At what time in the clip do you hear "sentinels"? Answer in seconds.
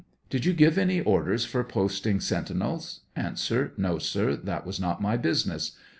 2.19-3.01